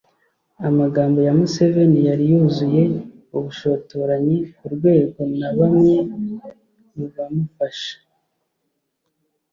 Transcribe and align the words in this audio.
amagambo 0.67 1.19
ya 1.27 1.33
museveni 1.39 1.99
yari 2.09 2.23
yuzuye 2.31 2.83
ubushotoranyi 3.37 4.37
ku 4.57 4.65
rwego 4.75 5.19
na 5.39 5.49
bamwe 5.57 5.95
mu 6.95 7.05
bamufasha 7.13 7.95